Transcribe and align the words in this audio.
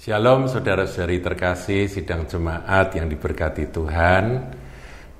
Shalom 0.00 0.48
saudara-saudari 0.48 1.20
terkasih 1.20 1.84
sidang 1.84 2.24
jemaat 2.24 2.96
yang 2.96 3.04
diberkati 3.04 3.68
Tuhan. 3.68 4.24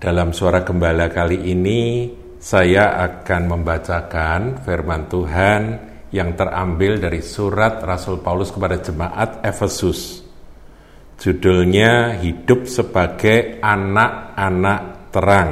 Dalam 0.00 0.32
suara 0.32 0.64
gembala 0.64 1.12
kali 1.12 1.52
ini 1.52 2.08
saya 2.40 2.96
akan 2.96 3.42
membacakan 3.44 4.64
firman 4.64 5.04
Tuhan 5.04 5.62
yang 6.16 6.32
terambil 6.32 6.96
dari 6.96 7.20
surat 7.20 7.84
Rasul 7.84 8.24
Paulus 8.24 8.48
kepada 8.56 8.80
jemaat 8.80 9.44
Efesus. 9.44 10.24
Judulnya 11.20 12.16
Hidup 12.16 12.64
sebagai 12.64 13.60
anak-anak 13.60 15.12
terang. 15.12 15.50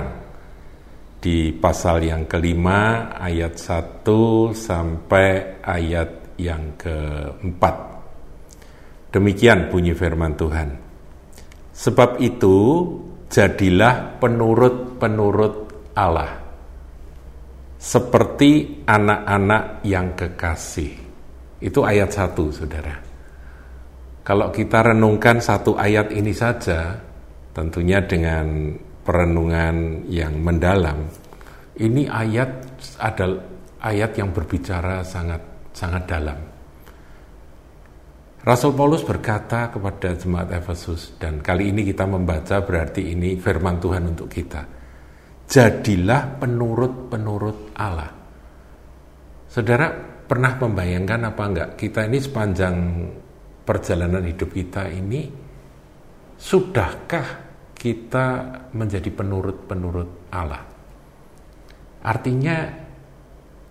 Di 1.20 1.52
pasal 1.52 2.00
yang 2.00 2.24
kelima 2.24 3.12
ayat 3.12 3.60
1 3.60 4.08
sampai 4.56 5.60
ayat 5.60 6.40
yang 6.40 6.80
keempat. 6.80 7.97
Demikian 9.08 9.72
bunyi 9.72 9.96
firman 9.96 10.36
Tuhan. 10.36 10.68
Sebab 11.72 12.20
itu, 12.20 12.56
jadilah 13.32 14.20
penurut-penurut 14.20 15.56
Allah, 15.96 16.36
seperti 17.78 18.82
anak-anak 18.84 19.86
yang 19.86 20.12
kekasih. 20.12 20.92
Itu 21.62 21.86
ayat 21.86 22.10
satu, 22.12 22.52
saudara. 22.52 22.96
Kalau 24.26 24.52
kita 24.52 24.92
renungkan 24.92 25.40
satu 25.40 25.78
ayat 25.78 26.12
ini 26.12 26.36
saja, 26.36 27.00
tentunya 27.56 28.04
dengan 28.04 28.76
perenungan 29.06 30.04
yang 30.04 30.36
mendalam, 30.36 31.08
ini 31.80 32.04
ayat 32.04 32.50
adalah 33.00 33.40
ayat 33.80 34.12
yang 34.18 34.34
berbicara 34.34 35.00
sangat 35.06 35.40
sangat 35.72 36.04
dalam 36.10 36.57
Rasul 38.38 38.70
Paulus 38.78 39.02
berkata 39.02 39.66
kepada 39.66 40.14
jemaat 40.14 40.54
Efesus 40.54 41.18
dan 41.18 41.42
kali 41.42 41.74
ini 41.74 41.82
kita 41.82 42.06
membaca 42.06 42.62
berarti 42.62 43.10
ini 43.10 43.34
firman 43.34 43.82
Tuhan 43.82 44.14
untuk 44.14 44.30
kita. 44.30 44.62
Jadilah 45.48 46.38
penurut-penurut 46.38 47.74
Allah. 47.74 48.12
Saudara 49.50 49.90
pernah 50.28 50.54
membayangkan 50.54 51.20
apa 51.34 51.42
enggak 51.42 51.70
kita 51.74 52.06
ini 52.06 52.18
sepanjang 52.20 52.76
perjalanan 53.66 54.22
hidup 54.22 54.54
kita 54.54 54.86
ini 54.86 55.26
sudahkah 56.38 57.26
kita 57.74 58.26
menjadi 58.70 59.10
penurut-penurut 59.10 60.30
Allah? 60.30 60.62
Artinya 62.06 62.56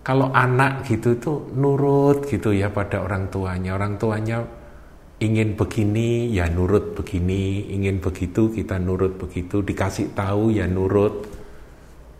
kalau 0.04 0.28
anak 0.32 0.84
gitu 0.88 1.16
itu 1.16 1.32
nurut 1.56 2.28
gitu 2.28 2.52
ya 2.52 2.68
pada 2.68 3.00
orang 3.00 3.28
tuanya. 3.32 3.76
Orang 3.76 4.00
tuanya 4.00 4.57
ingin 5.18 5.58
begini 5.58 6.30
ya 6.30 6.46
nurut 6.46 6.94
begini, 6.94 7.74
ingin 7.74 7.98
begitu 7.98 8.54
kita 8.54 8.78
nurut 8.78 9.18
begitu, 9.18 9.62
dikasih 9.66 10.14
tahu 10.14 10.54
ya 10.54 10.70
nurut, 10.70 11.26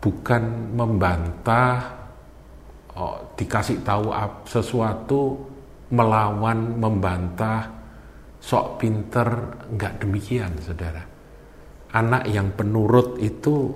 bukan 0.03 0.75
membantah, 0.75 1.95
oh, 2.99 3.35
dikasih 3.39 3.79
tahu 3.87 4.11
sesuatu 4.43 5.39
melawan, 5.95 6.75
membantah, 6.75 7.71
sok 8.43 8.83
pinter, 8.83 9.27
enggak 9.71 10.03
demikian 10.03 10.51
saudara. 10.59 11.03
Anak 11.89 12.29
yang 12.29 12.53
penurut 12.53 13.17
itu 13.17 13.73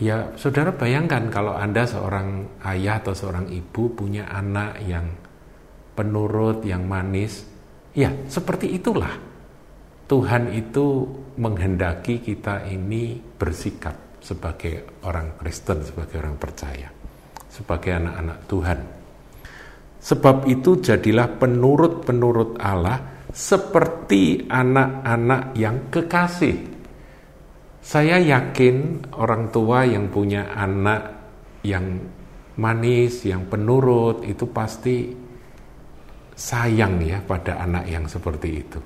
ya 0.00 0.34
saudara 0.34 0.74
bayangkan 0.74 1.30
kalau 1.30 1.54
Anda 1.54 1.86
seorang 1.86 2.58
ayah 2.66 2.98
atau 2.98 3.14
seorang 3.14 3.46
ibu 3.46 3.94
punya 3.94 4.26
anak 4.26 4.82
yang 4.82 5.06
penurut, 5.94 6.66
yang 6.66 6.82
manis, 6.90 7.53
Ya, 7.94 8.10
seperti 8.26 8.74
itulah 8.74 9.14
Tuhan 10.10 10.50
itu 10.50 11.06
menghendaki 11.38 12.20
kita 12.20 12.66
ini 12.66 13.16
bersikap 13.16 14.18
sebagai 14.18 15.00
orang 15.06 15.38
Kristen, 15.38 15.80
sebagai 15.86 16.20
orang 16.20 16.36
percaya, 16.36 16.90
sebagai 17.48 17.94
anak-anak 17.94 18.38
Tuhan. 18.50 18.78
Sebab 20.04 20.36
itu 20.50 20.84
jadilah 20.84 21.38
penurut-penurut 21.40 22.60
Allah 22.60 23.24
seperti 23.32 24.44
anak-anak 24.44 25.56
yang 25.56 25.88
kekasih. 25.88 26.56
Saya 27.80 28.20
yakin 28.20 29.08
orang 29.16 29.48
tua 29.48 29.88
yang 29.88 30.12
punya 30.12 30.52
anak 30.52 31.02
yang 31.64 32.00
manis, 32.60 33.24
yang 33.24 33.48
penurut 33.48 34.24
itu 34.28 34.44
pasti 34.52 35.23
sayang 36.34 36.98
ya 37.02 37.22
pada 37.22 37.62
anak 37.62 37.86
yang 37.86 38.04
seperti 38.10 38.50
itu. 38.50 38.80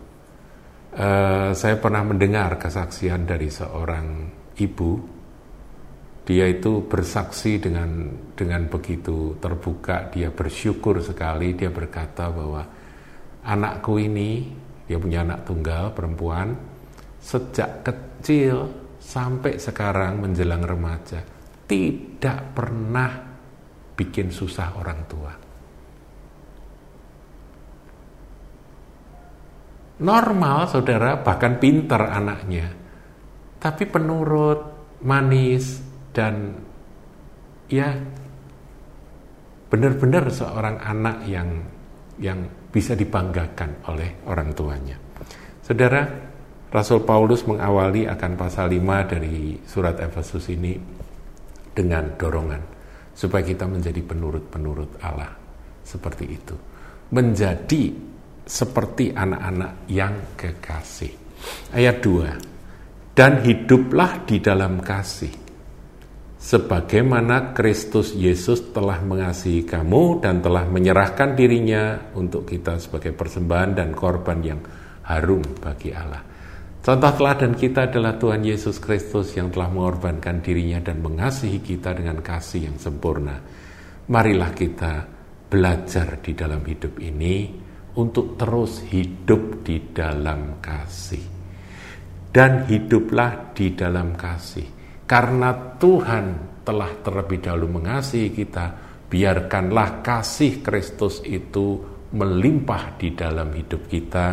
Uh, 0.88 1.53
saya 1.53 1.76
pernah 1.76 2.04
mendengar 2.04 2.56
kesaksian 2.56 3.28
dari 3.28 3.48
seorang 3.53 4.06
ibu. 4.56 4.92
Dia 6.28 6.44
itu 6.44 6.84
bersaksi 6.84 7.56
dengan 7.56 8.12
dengan 8.37 8.69
begitu 8.69 9.41
terbuka, 9.41 10.12
dia 10.12 10.28
bersyukur 10.28 11.00
sekali, 11.00 11.56
dia 11.56 11.72
berkata 11.72 12.28
bahwa 12.28 12.60
anakku 13.48 13.97
ini, 13.97 14.44
dia 14.84 15.00
punya 15.00 15.25
anak 15.25 15.48
tunggal 15.48 15.97
perempuan, 15.97 16.53
sejak 17.16 17.81
kecil 17.81 18.69
sampai 19.00 19.56
sekarang 19.56 20.20
menjelang 20.20 20.69
remaja 20.69 21.25
tidak 21.64 22.56
pernah 22.56 23.25
bikin 23.97 24.28
susah 24.28 24.76
orang 24.76 25.00
tua 25.08 25.47
normal 30.03 30.70
saudara 30.70 31.19
bahkan 31.22 31.59
pinter 31.59 31.98
anaknya. 31.98 32.66
Tapi 33.59 33.84
penurut 33.91 34.60
manis 35.03 35.82
dan 36.14 36.54
ya 37.66 37.91
benar-benar 39.69 40.31
seorang 40.31 40.81
anak 40.81 41.26
yang 41.26 41.48
yang 42.19 42.38
bisa 42.70 42.94
dibanggakan 42.94 43.82
oleh 43.91 44.22
orang 44.26 44.50
tuanya. 44.54 44.97
Saudara 45.62 46.06
Rasul 46.69 47.00
Paulus 47.04 47.48
mengawali 47.48 48.04
akan 48.04 48.32
pasal 48.37 48.69
5 48.69 49.12
dari 49.12 49.56
surat 49.64 49.97
Efesus 50.04 50.53
ini 50.53 50.76
dengan 51.72 52.12
dorongan 52.19 52.62
supaya 53.16 53.42
kita 53.42 53.64
menjadi 53.64 54.04
penurut-penurut 54.04 55.00
Allah 55.00 55.32
seperti 55.82 56.25
itu. 56.28 56.54
Menjadi 57.08 57.82
seperti 58.48 59.12
anak-anak 59.12 59.84
yang 59.92 60.32
kekasih. 60.32 61.12
Ayat 61.76 62.00
2. 62.00 63.12
Dan 63.12 63.44
hiduplah 63.44 64.25
di 64.25 64.41
dalam 64.41 64.81
kasih. 64.81 65.47
Sebagaimana 66.38 67.53
Kristus 67.53 68.16
Yesus 68.16 68.72
telah 68.72 69.04
mengasihi 69.04 69.69
kamu 69.69 70.25
dan 70.25 70.41
telah 70.41 70.64
menyerahkan 70.64 71.37
dirinya 71.37 72.14
untuk 72.16 72.48
kita 72.48 72.81
sebagai 72.81 73.12
persembahan 73.12 73.76
dan 73.76 73.91
korban 73.92 74.38
yang 74.41 74.60
harum 75.04 75.44
bagi 75.58 75.92
Allah. 75.92 76.22
Contoh 76.78 77.12
teladan 77.20 77.53
kita 77.58 77.91
adalah 77.91 78.16
Tuhan 78.16 78.47
Yesus 78.47 78.78
Kristus 78.81 79.34
yang 79.34 79.50
telah 79.50 79.69
mengorbankan 79.69 80.41
dirinya 80.41 80.78
dan 80.81 81.03
mengasihi 81.04 81.58
kita 81.60 81.92
dengan 81.92 82.22
kasih 82.22 82.70
yang 82.70 82.78
sempurna. 82.81 83.34
Marilah 84.08 84.54
kita 84.54 85.04
belajar 85.50 86.22
di 86.22 86.32
dalam 86.38 86.62
hidup 86.64 86.97
ini 87.03 87.68
untuk 87.98 88.38
terus 88.38 88.86
hidup 88.86 89.66
di 89.66 89.91
dalam 89.91 90.62
kasih. 90.62 91.36
Dan 92.31 92.70
hiduplah 92.70 93.50
di 93.50 93.75
dalam 93.75 94.14
kasih. 94.14 94.78
Karena 95.09 95.50
Tuhan 95.81 96.26
telah 96.62 96.92
terlebih 97.03 97.43
dahulu 97.43 97.81
mengasihi 97.81 98.31
kita, 98.31 98.67
biarkanlah 99.11 100.05
kasih 100.05 100.62
Kristus 100.62 101.25
itu 101.26 101.81
melimpah 102.14 102.94
di 103.00 103.17
dalam 103.17 103.50
hidup 103.52 103.88
kita 103.88 104.28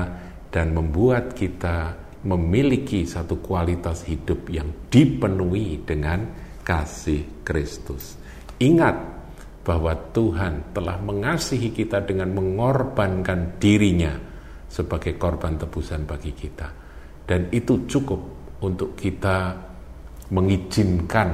dan 0.51 0.75
membuat 0.75 1.33
kita 1.35 2.05
memiliki 2.25 3.03
satu 3.07 3.39
kualitas 3.39 4.03
hidup 4.07 4.51
yang 4.51 4.67
dipenuhi 4.91 5.83
dengan 5.83 6.27
kasih 6.65 7.45
Kristus. 7.45 8.17
Ingat, 8.59 8.95
bahwa 9.65 9.97
Tuhan 10.13 10.77
telah 10.77 11.01
mengasihi 11.01 11.73
kita 11.73 12.05
dengan 12.05 12.29
mengorbankan 12.37 13.57
dirinya 13.57 14.13
sebagai 14.69 15.17
korban 15.17 15.57
tebusan 15.57 16.05
bagi 16.05 16.37
kita. 16.37 16.69
Dan 17.25 17.49
itu 17.49 17.89
cukup 17.89 18.21
untuk 18.61 18.93
kita 18.93 19.57
mengizinkan 20.29 21.29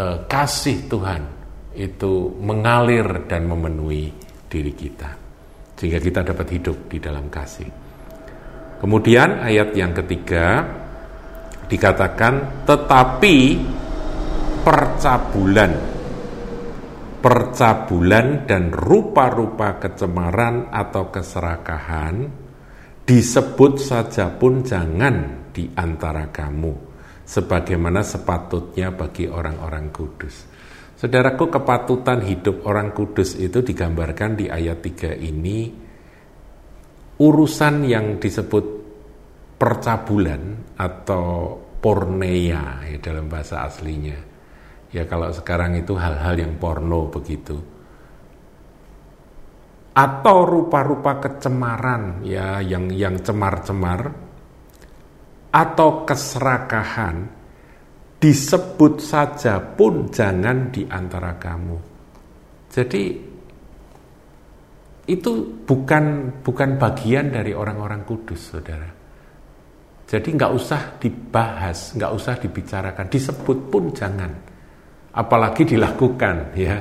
uh, 0.00 0.24
kasih 0.24 0.88
Tuhan 0.88 1.22
itu 1.76 2.32
mengalir 2.40 3.28
dan 3.28 3.44
memenuhi 3.44 4.08
diri 4.48 4.72
kita. 4.72 5.12
Sehingga 5.76 6.00
kita 6.00 6.24
dapat 6.24 6.56
hidup 6.56 6.88
di 6.88 6.96
dalam 6.96 7.28
kasih. 7.28 7.68
Kemudian 8.80 9.44
ayat 9.44 9.76
yang 9.76 9.92
ketiga 9.92 10.64
dikatakan 11.68 12.64
tetapi 12.64 13.36
percabulan 14.64 15.99
percabulan 17.20 18.48
dan 18.48 18.72
rupa-rupa 18.72 19.76
kecemaran 19.76 20.72
atau 20.72 21.12
keserakahan 21.12 22.16
disebut 23.04 23.72
saja 23.76 24.32
pun 24.32 24.64
jangan 24.64 25.48
di 25.52 25.68
antara 25.76 26.32
kamu, 26.32 26.72
sebagaimana 27.28 28.00
sepatutnya 28.00 28.96
bagi 28.96 29.28
orang-orang 29.28 29.92
kudus. 29.92 30.48
Saudaraku, 30.96 31.48
kepatutan 31.48 32.24
hidup 32.24 32.64
orang 32.68 32.92
kudus 32.92 33.36
itu 33.36 33.64
digambarkan 33.64 34.36
di 34.36 34.52
ayat 34.52 34.84
3 34.84 35.16
ini 35.16 35.72
urusan 37.20 37.84
yang 37.84 38.16
disebut 38.16 38.64
percabulan 39.60 40.72
atau 40.76 41.56
porneia 41.80 42.84
ya 42.84 42.96
dalam 43.00 43.28
bahasa 43.28 43.64
aslinya. 43.64 44.29
Ya 44.90 45.06
kalau 45.06 45.30
sekarang 45.30 45.78
itu 45.78 45.94
hal-hal 45.94 46.34
yang 46.34 46.58
porno 46.58 47.06
begitu. 47.06 47.54
Atau 49.94 50.36
rupa-rupa 50.46 51.18
kecemaran 51.18 52.22
ya 52.26 52.62
yang 52.62 52.90
yang 52.90 53.18
cemar-cemar 53.22 54.30
atau 55.50 56.06
keserakahan 56.06 57.26
disebut 58.20 58.94
saja 59.02 59.58
pun 59.58 60.10
jangan 60.10 60.70
di 60.70 60.86
antara 60.86 61.34
kamu. 61.38 61.76
Jadi 62.70 63.02
itu 65.10 65.32
bukan 65.66 66.38
bukan 66.44 66.70
bagian 66.78 67.34
dari 67.34 67.50
orang-orang 67.50 68.06
kudus, 68.06 68.54
saudara. 68.54 68.86
Jadi 70.06 70.28
nggak 70.34 70.52
usah 70.54 70.98
dibahas, 71.02 71.94
nggak 71.98 72.12
usah 72.14 72.34
dibicarakan, 72.38 73.06
disebut 73.10 73.58
pun 73.70 73.94
jangan, 73.94 74.30
apalagi 75.14 75.66
dilakukan, 75.66 76.54
ya. 76.54 76.76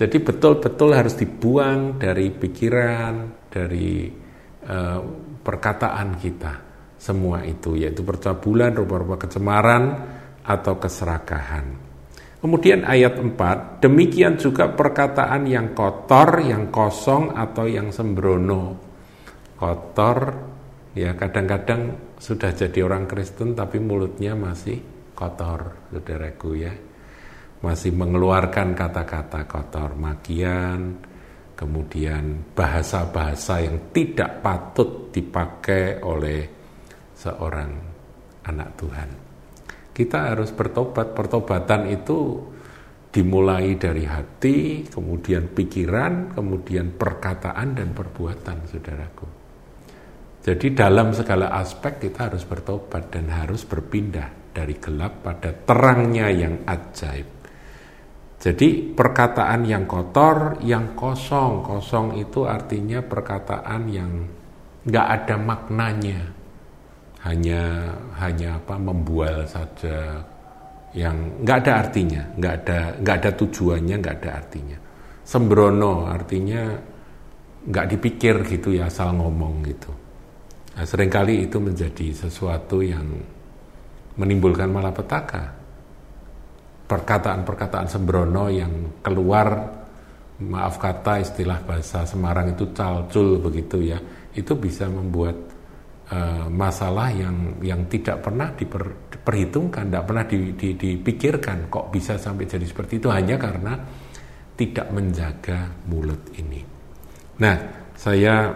Jadi 0.00 0.16
betul-betul 0.16 0.96
harus 0.96 1.12
dibuang 1.12 2.00
dari 2.00 2.32
pikiran, 2.32 3.44
dari 3.52 4.08
uh, 4.64 5.00
perkataan 5.44 6.16
kita, 6.16 6.52
semua 6.96 7.44
itu, 7.44 7.76
yaitu 7.76 8.00
percabulan, 8.00 8.72
rupa-rupa 8.72 9.20
kecemaran, 9.28 9.84
atau 10.40 10.80
keserakahan. 10.80 11.90
Kemudian 12.40 12.88
ayat 12.88 13.20
4, 13.20 13.84
demikian 13.84 14.40
juga 14.40 14.72
perkataan 14.72 15.44
yang 15.44 15.76
kotor, 15.76 16.40
yang 16.40 16.72
kosong 16.72 17.36
atau 17.36 17.68
yang 17.68 17.92
sembrono. 17.92 18.80
Kotor, 19.60 20.18
ya 20.96 21.12
kadang-kadang 21.12 22.16
sudah 22.16 22.56
jadi 22.56 22.88
orang 22.88 23.04
Kristen 23.04 23.52
tapi 23.52 23.76
mulutnya 23.76 24.32
masih 24.32 24.80
kotor, 25.12 25.92
saudaraku 25.92 26.50
ya. 26.56 26.72
Masih 27.60 27.92
mengeluarkan 27.92 28.72
kata-kata 28.72 29.44
kotor, 29.44 29.92
makian, 29.92 30.96
kemudian 31.52 32.56
bahasa-bahasa 32.56 33.60
yang 33.60 33.92
tidak 33.92 34.40
patut 34.40 35.12
dipakai 35.12 36.00
oleh 36.00 36.40
seorang 37.12 37.70
anak 38.48 38.68
Tuhan. 38.80 39.10
Kita 39.92 40.32
harus 40.32 40.56
bertobat. 40.56 41.12
Pertobatan 41.12 41.92
itu 41.92 42.40
dimulai 43.12 43.76
dari 43.76 44.08
hati, 44.08 44.88
kemudian 44.88 45.52
pikiran, 45.52 46.32
kemudian 46.32 46.96
perkataan 46.96 47.76
dan 47.76 47.92
perbuatan, 47.92 48.56
saudaraku. 48.64 49.26
Jadi 50.40 50.72
dalam 50.72 51.12
segala 51.12 51.52
aspek 51.52 52.00
kita 52.08 52.32
harus 52.32 52.48
bertobat 52.48 53.12
dan 53.12 53.28
harus 53.28 53.68
berpindah 53.68 54.56
dari 54.56 54.80
gelap 54.80 55.20
pada 55.20 55.52
terangnya 55.52 56.32
yang 56.32 56.64
ajaib. 56.64 57.39
Jadi 58.40 58.96
perkataan 58.96 59.68
yang 59.68 59.84
kotor, 59.84 60.56
yang 60.64 60.96
kosong, 60.96 61.60
kosong 61.60 62.16
itu 62.16 62.48
artinya 62.48 63.04
perkataan 63.04 63.82
yang 63.92 64.12
nggak 64.88 65.06
ada 65.12 65.36
maknanya, 65.36 66.24
hanya 67.20 67.92
hanya 68.16 68.56
apa 68.56 68.80
membual 68.80 69.44
saja 69.44 70.24
yang 70.96 71.44
nggak 71.44 71.58
ada 71.68 71.72
artinya, 71.84 72.22
nggak 72.40 72.54
ada 72.64 72.78
nggak 73.04 73.16
ada 73.20 73.30
tujuannya, 73.36 73.96
nggak 74.00 74.16
ada 74.24 74.30
artinya. 74.40 74.78
Sembrono 75.20 76.08
artinya 76.08 76.80
nggak 77.60 77.86
dipikir 77.92 78.40
gitu 78.48 78.72
ya 78.72 78.88
asal 78.88 79.20
ngomong 79.20 79.60
gitu. 79.68 79.92
Nah, 80.80 80.88
sering 80.88 81.12
kali 81.12 81.44
itu 81.44 81.60
menjadi 81.60 82.08
sesuatu 82.16 82.80
yang 82.80 83.04
menimbulkan 84.16 84.72
malapetaka. 84.72 85.59
Perkataan-perkataan 86.90 87.86
sembrono 87.86 88.50
yang 88.50 88.98
keluar, 88.98 89.46
maaf 90.42 90.74
kata 90.82 91.22
istilah 91.22 91.62
bahasa 91.62 92.02
Semarang 92.02 92.58
itu 92.58 92.74
calcul 92.74 93.38
begitu 93.38 93.78
ya, 93.78 94.02
itu 94.34 94.58
bisa 94.58 94.90
membuat 94.90 95.38
uh, 96.10 96.50
masalah 96.50 97.14
yang 97.14 97.62
yang 97.62 97.86
tidak 97.86 98.26
pernah 98.26 98.50
diperhitungkan, 98.50 99.86
tidak 99.86 100.04
pernah 100.10 100.24
di, 100.26 100.38
di, 100.58 100.74
dipikirkan 100.74 101.70
kok 101.70 101.94
bisa 101.94 102.18
sampai 102.18 102.50
jadi 102.50 102.66
seperti 102.66 102.98
itu 102.98 103.06
hanya 103.06 103.38
karena 103.38 103.78
tidak 104.58 104.90
menjaga 104.90 105.70
mulut 105.86 106.26
ini. 106.36 106.60
Nah, 107.40 107.56
saya 107.96 108.52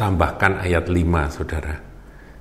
tambahkan 0.00 0.64
ayat 0.64 0.88
5 0.88 1.36
Saudara. 1.36 1.76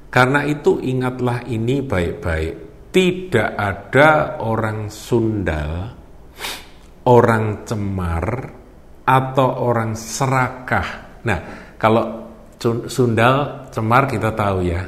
Karena 0.09 0.47
itu 0.47 0.79
ingatlah 0.79 1.43
ini 1.51 1.83
baik-baik, 1.83 2.68
tidak 2.89 3.49
ada 3.55 4.41
orang 4.41 4.89
sundal, 4.89 5.93
orang 7.05 7.63
cemar 7.65 8.25
atau 9.05 9.49
orang 9.65 9.97
serakah. 9.97 11.21
Nah, 11.25 11.39
kalau 11.77 12.29
Sundal, 12.59 13.71
Cemar 13.71 14.03
kita 14.11 14.35
tahu 14.35 14.67
ya. 14.67 14.83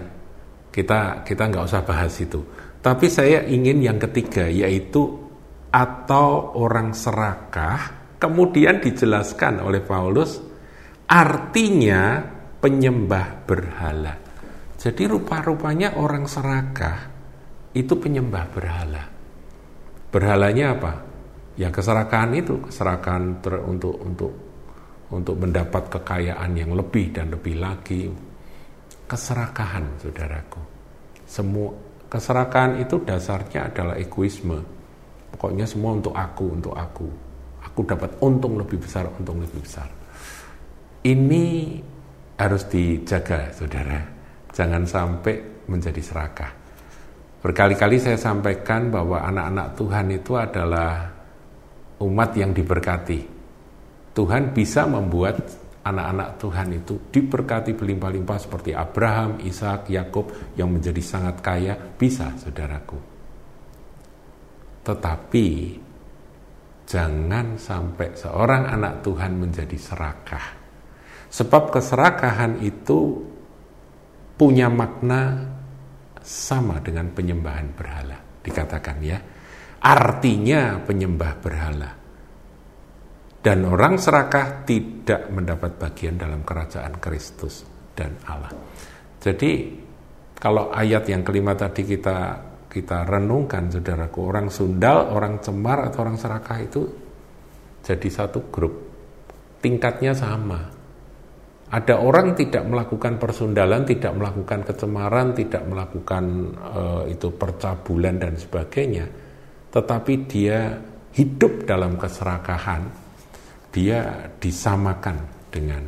Kita 0.68 1.24
kita 1.24 1.48
nggak 1.48 1.66
usah 1.72 1.88
bahas 1.88 2.12
itu. 2.20 2.44
Tapi 2.84 3.08
saya 3.08 3.48
ingin 3.48 3.80
yang 3.80 3.96
ketiga 3.96 4.44
yaitu 4.52 5.08
atau 5.72 6.60
orang 6.60 6.92
serakah 6.92 8.12
kemudian 8.20 8.84
dijelaskan 8.84 9.64
oleh 9.64 9.80
Paulus 9.80 10.44
artinya 11.08 12.20
penyembah 12.60 13.48
berhala. 13.48 14.20
Jadi 14.76 15.04
rupa-rupanya 15.08 15.96
orang 15.96 16.28
serakah 16.28 17.11
itu 17.72 17.94
penyembah 17.96 18.46
berhala. 18.52 19.04
Berhalanya 20.12 20.76
apa? 20.76 20.94
Ya 21.56 21.72
keserakahan 21.72 22.32
itu, 22.36 22.60
keserakahan 22.68 23.40
ter, 23.40 23.60
untuk 23.64 23.96
untuk 24.04 24.32
untuk 25.12 25.36
mendapat 25.40 25.92
kekayaan 25.92 26.52
yang 26.56 26.72
lebih 26.76 27.12
dan 27.12 27.32
lebih 27.32 27.60
lagi. 27.60 28.08
Keserakahan, 29.08 30.00
saudaraku. 30.00 30.62
Semua 31.28 31.72
keserakahan 32.08 32.80
itu 32.80 33.04
dasarnya 33.04 33.72
adalah 33.72 33.96
egoisme. 34.00 34.60
Pokoknya 35.32 35.68
semua 35.68 35.96
untuk 35.96 36.16
aku, 36.16 36.46
untuk 36.52 36.76
aku. 36.76 37.08
Aku 37.64 37.88
dapat 37.88 38.20
untung 38.20 38.60
lebih 38.60 38.84
besar, 38.84 39.08
untung 39.16 39.40
lebih 39.40 39.64
besar. 39.64 39.88
Ini 41.04 41.44
harus 42.36 42.64
dijaga, 42.68 43.52
saudara. 43.56 44.00
Jangan 44.52 44.84
sampai 44.84 45.68
menjadi 45.72 46.04
serakah. 46.04 46.61
Berkali-kali 47.42 47.98
saya 47.98 48.22
sampaikan 48.22 48.94
bahwa 48.94 49.26
anak-anak 49.26 49.68
Tuhan 49.74 50.08
itu 50.14 50.38
adalah 50.38 51.10
umat 52.02 52.30
yang 52.38 52.54
diberkati 52.54 53.42
Tuhan 54.12 54.52
bisa 54.52 54.84
membuat 54.92 55.40
anak-anak 55.82 56.30
Tuhan 56.36 56.68
itu 56.76 56.94
diberkati 57.10 57.72
berlimpah-limpah 57.74 58.38
seperti 58.38 58.76
Abraham, 58.76 59.40
Ishak, 59.40 59.88
Yakub 59.88 60.54
yang 60.60 60.70
menjadi 60.70 61.00
sangat 61.00 61.40
kaya, 61.40 61.74
bisa 61.80 62.36
saudaraku. 62.36 63.00
Tetapi 64.84 65.48
jangan 66.84 67.56
sampai 67.56 68.10
seorang 68.20 68.68
anak 68.68 69.00
Tuhan 69.00 69.32
menjadi 69.40 69.78
serakah. 69.80 70.46
Sebab 71.32 71.72
keserakahan 71.72 72.60
itu 72.60 73.24
punya 74.36 74.68
makna 74.68 75.48
sama 76.22 76.80
dengan 76.80 77.10
penyembahan 77.12 77.74
berhala, 77.74 78.18
dikatakan 78.42 78.98
ya. 79.02 79.18
Artinya 79.82 80.78
penyembah 80.86 81.34
berhala 81.42 81.92
dan 83.42 83.66
orang 83.66 83.98
serakah 83.98 84.62
tidak 84.70 85.34
mendapat 85.34 85.74
bagian 85.82 86.14
dalam 86.14 86.46
kerajaan 86.46 87.02
Kristus 87.02 87.66
dan 87.98 88.14
Allah. 88.30 88.54
Jadi 89.18 89.74
kalau 90.38 90.70
ayat 90.70 91.10
yang 91.10 91.26
kelima 91.26 91.58
tadi 91.58 91.82
kita 91.82 92.18
kita 92.70 93.04
renungkan 93.04 93.74
saudaraku 93.74 94.20
orang 94.30 94.48
sundal, 94.54 95.10
orang 95.12 95.42
cemar 95.42 95.90
atau 95.90 96.06
orang 96.06 96.18
serakah 96.22 96.58
itu 96.62 96.82
jadi 97.82 98.08
satu 98.14 98.54
grup 98.54 98.74
tingkatnya 99.58 100.14
sama. 100.14 100.81
Ada 101.72 102.04
orang 102.04 102.36
tidak 102.36 102.68
melakukan 102.68 103.16
persundalan, 103.16 103.88
tidak 103.88 104.12
melakukan 104.12 104.68
kecemaran, 104.68 105.32
tidak 105.32 105.64
melakukan 105.64 106.24
uh, 106.60 107.04
itu 107.08 107.32
percabulan 107.32 108.20
dan 108.20 108.36
sebagainya, 108.36 109.08
tetapi 109.72 110.14
dia 110.28 110.76
hidup 111.16 111.64
dalam 111.64 111.96
keserakahan 111.96 112.92
dia 113.72 114.28
disamakan 114.36 115.48
dengan 115.48 115.84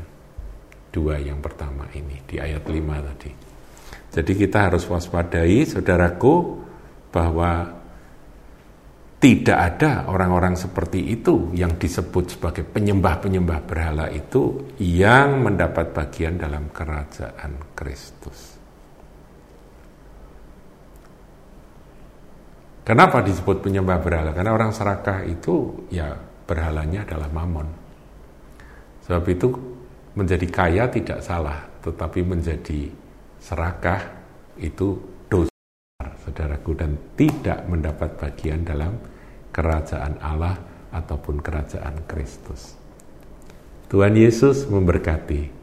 dua 0.88 1.20
yang 1.20 1.44
pertama 1.44 1.92
ini 1.92 2.24
di 2.24 2.40
ayat 2.40 2.64
5 2.64 3.10
tadi. 3.12 3.32
Jadi 4.14 4.32
kita 4.40 4.72
harus 4.72 4.88
waspadai 4.88 5.68
saudaraku 5.68 6.64
bahwa 7.12 7.83
tidak 9.24 9.56
ada 9.56 10.12
orang-orang 10.12 10.60
seperti 10.60 11.00
itu 11.16 11.56
yang 11.56 11.80
disebut 11.80 12.36
sebagai 12.36 12.68
penyembah-penyembah 12.68 13.64
berhala 13.64 14.12
itu 14.12 14.68
yang 14.84 15.48
mendapat 15.48 15.96
bagian 15.96 16.36
dalam 16.36 16.68
kerajaan 16.68 17.56
Kristus. 17.72 18.60
Kenapa 22.84 23.24
disebut 23.24 23.64
penyembah 23.64 24.04
berhala? 24.04 24.36
Karena 24.36 24.52
orang 24.52 24.76
serakah 24.76 25.24
itu 25.24 25.88
ya 25.88 26.20
berhalanya 26.44 27.08
adalah 27.08 27.32
mamon. 27.32 27.68
Sebab 29.08 29.24
itu 29.32 29.48
menjadi 30.20 30.48
kaya 30.52 30.92
tidak 30.92 31.24
salah, 31.24 31.64
tetapi 31.80 32.28
menjadi 32.28 32.92
serakah 33.40 34.04
itu 34.60 35.00
dosa, 35.32 36.12
saudaraku, 36.28 36.76
dan 36.76 37.00
tidak 37.16 37.64
mendapat 37.72 38.20
bagian 38.20 38.68
dalam 38.68 39.13
kerajaan 39.54 40.18
Allah 40.20 40.58
ataupun 40.90 41.40
kerajaan 41.40 42.04
Kristus. 42.10 42.74
Tuhan 43.94 44.18
Yesus 44.18 44.66
memberkati. 44.66 45.63